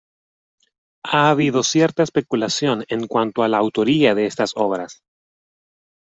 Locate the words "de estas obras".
4.15-5.03